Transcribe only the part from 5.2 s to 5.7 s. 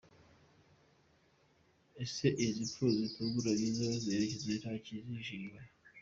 inyuma?